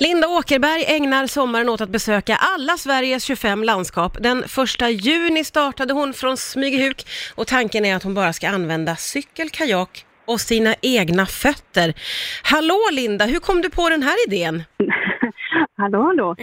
[0.00, 4.12] Linda Åkerberg ägnar sommaren åt att besöka alla Sveriges 25 landskap.
[4.20, 6.98] Den första juni startade hon från Smygehuk
[7.36, 11.88] och tanken är att hon bara ska använda cykel, kajak och sina egna fötter.
[12.52, 14.62] Hallå Linda, hur kom du på den här idén?
[15.76, 16.36] hallå, hallå.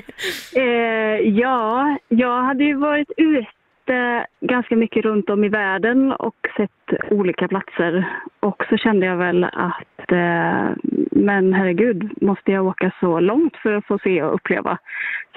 [0.56, 7.12] Eh, ja, jag hade ju varit ute ganska mycket runt om i världen och sett
[7.12, 8.06] olika platser.
[8.40, 10.70] Och så kände jag väl att, eh,
[11.12, 14.78] men herregud, måste jag åka så långt för att få se och uppleva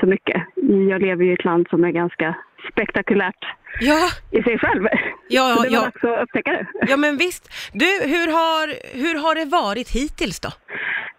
[0.00, 0.42] så mycket?
[0.90, 2.34] Jag lever i ett land som är ganska
[2.72, 3.44] spektakulärt
[3.80, 4.86] Ja, i sig själv.
[5.28, 5.80] Ja, så det var ja.
[5.84, 6.66] dags att upptäcka det.
[6.88, 7.52] ja men visst.
[7.72, 8.66] Du, hur har,
[9.02, 10.48] hur har det varit hittills då?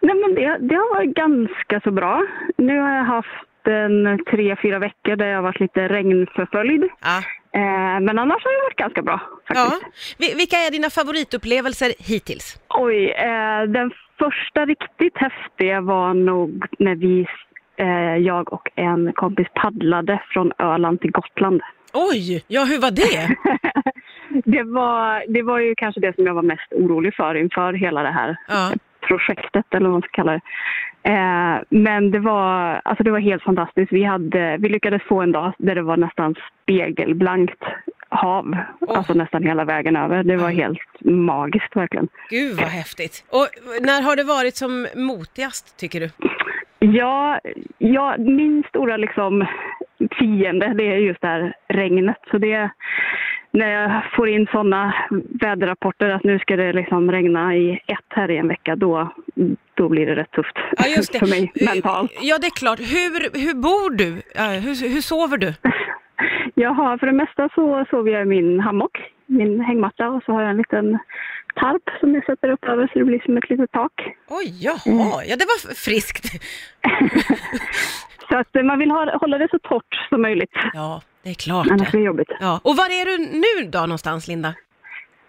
[0.00, 2.26] Nej, men det, det har varit ganska så bra.
[2.56, 6.84] Nu har jag haft en tre, fyra veckor där jag har varit lite regnförföljd.
[7.00, 7.22] Ja.
[7.54, 9.54] Eh, men annars har det varit ganska bra ja.
[9.54, 10.16] faktiskt.
[10.18, 12.56] Vi- Vilka är dina favoritupplevelser hittills?
[12.68, 17.26] Oj, eh, den första riktigt häftiga var nog när vi,
[17.76, 21.60] eh, jag och en kompis paddlade från Öland till Gotland.
[21.92, 23.36] Oj, ja hur var det?
[24.56, 28.02] det, var, det var ju kanske det som jag var mest orolig för inför hela
[28.02, 28.70] det här Ja.
[29.10, 30.40] Projektet eller vad man ska kalla det.
[31.02, 33.92] Eh, men det var, alltså det var helt fantastiskt.
[33.92, 37.62] Vi, hade, vi lyckades få en dag där det var nästan spegelblankt
[38.08, 38.98] hav, Åh.
[38.98, 40.22] alltså nästan hela vägen över.
[40.22, 42.08] Det var helt magiskt verkligen.
[42.30, 43.24] Gud vad häftigt.
[43.30, 43.48] Och
[43.80, 46.10] när har det varit som motigast tycker du?
[46.78, 47.40] Ja,
[47.78, 49.46] ja, min stora liksom
[50.18, 52.16] fiende det är just det här regnet.
[52.30, 52.70] Så det,
[53.50, 54.94] när jag får in sådana
[55.40, 59.12] väderrapporter att nu ska det liksom regna i ett här i en vecka, då,
[59.74, 60.84] då blir det rätt tufft Ja
[61.18, 62.12] för mig mentalt.
[62.22, 62.78] Ja det är klart.
[62.78, 64.22] Hur, hur bor du?
[64.60, 65.54] Hur, hur sover du?
[66.54, 70.32] Jag har för det mesta så sover jag i min hammock, min hängmatta och så
[70.32, 70.98] har jag en liten
[71.54, 73.92] tarp som jag sätter upp över så det blir som ett litet tak.
[74.28, 76.24] Oj, jaha, ja det var friskt.
[78.30, 81.34] Så att eh, man vill ha, hålla det så torrt som möjligt, Ja, det är
[81.34, 82.30] klart annars blir det jobbigt.
[82.40, 82.60] Ja.
[82.64, 84.54] Och var är du nu då någonstans Linda?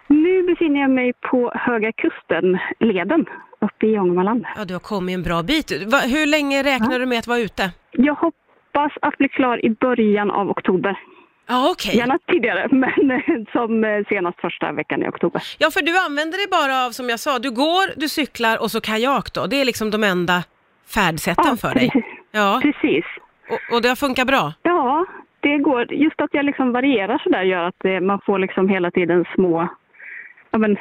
[0.08, 3.26] Nu befinner jag mig på Höga Kusten-leden
[3.62, 4.46] uppe i Ångermanland.
[4.58, 5.72] Ja, du har kommit en bra bit.
[6.16, 7.72] Hur länge räknar du med att vara ute?
[7.92, 10.96] Jag hoppas att bli klar i början av oktober.
[11.48, 11.98] Ja, okej.
[11.98, 13.20] Gärna tidigare, men eh,
[13.52, 15.42] som eh, senast första veckan i oktober.
[15.58, 18.72] Ja, för du använder dig bara av, som jag sa, du går, du cyklar och
[18.72, 19.46] så kajak då.
[19.46, 20.44] Det är liksom de enda
[20.88, 21.92] färdsätten för dig.
[22.32, 23.06] Ja, precis.
[23.50, 24.54] och, och det har funkat bra.
[24.64, 25.06] Ja,
[25.40, 25.94] det går.
[25.94, 29.26] Just att jag liksom varierar så där gör att eh, man får liksom hela tiden
[29.36, 29.68] små,
[30.52, 30.78] ja, men,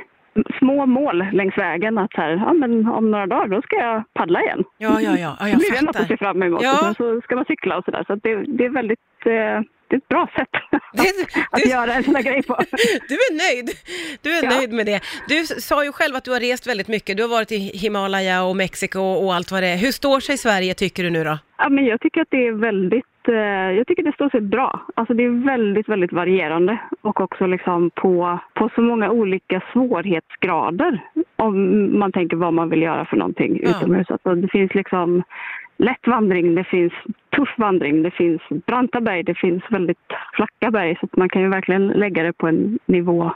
[0.58, 1.98] små mål längs vägen.
[1.98, 4.64] Att så här, ja, men om några dagar då ska jag paddla igen.
[4.78, 6.62] Ja, ja, ja, ja Det jag blir det något att se fram emot.
[6.62, 6.90] Ja.
[6.90, 8.04] Och så ska man cykla och sådär.
[8.06, 9.60] Så att det, det är väldigt, eh,
[9.90, 10.48] det är ett bra sätt
[10.92, 12.54] Det- att du- göra en sån där grej på.
[13.08, 13.68] Du är nöjd.
[14.22, 14.50] Du är Ja.
[14.58, 15.00] nöjd med det.
[15.28, 17.16] Du sa ju själv att du har rest väldigt mycket.
[17.16, 19.76] Du har varit i Himalaya och Mexiko och allt vad det är.
[19.76, 21.38] Hur står sig Sverige tycker du nu då?
[21.58, 23.34] Ja, men jag tycker att det är väldigt, eh,
[23.78, 24.86] jag tycker det står sig bra.
[24.96, 31.00] Alltså det är väldigt, väldigt varierande och också liksom på, på så många olika svårighetsgrader
[31.36, 31.54] om
[31.98, 33.70] man tänker vad man vill göra för någonting Ja.
[33.70, 34.10] utomhus.
[34.10, 35.22] Alltså det finns liksom
[35.88, 36.92] lätt vandring, det finns
[37.36, 39.98] tuff vandring, det finns branta berg, det finns väldigt
[40.36, 43.32] flacka berg så att man kan ju verkligen lägga det på en nivå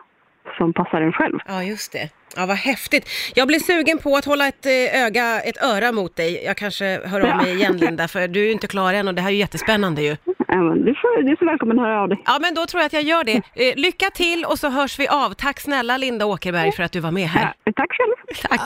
[0.58, 1.38] som passar en själv.
[1.46, 2.10] Ja, just det.
[2.36, 3.04] Ja, vad häftigt.
[3.34, 6.44] Jag blir sugen på att hålla ett eh, öga, ett öra mot dig.
[6.44, 7.36] Jag kanske hör av Ja.
[7.36, 9.38] mig igen Linda, för du är ju inte klar än och det här är ju
[9.38, 10.16] jättespännande ju.
[10.48, 12.18] Ja, men du, får, du är så välkommen att höra av dig.
[12.26, 13.32] Ja, men då tror jag att jag gör det.
[13.56, 15.30] Eh, lycka till och så hörs vi av.
[15.30, 17.52] Tack snälla Linda Åkerberg för att du var med här.
[17.64, 18.14] Ja, tack själv.
[18.48, 18.60] Tack.